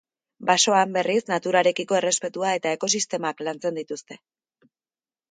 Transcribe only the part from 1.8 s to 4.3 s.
errespetua eta ekosistemak lantzen dituzte.